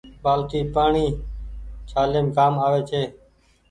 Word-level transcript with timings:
بآلٽي 0.23 0.61
پآڻيٚ 0.73 1.19
ڇآليم 1.89 2.25
ڪآم 2.37 2.53
آوي 2.65 2.81
ڇي۔ 2.89 3.01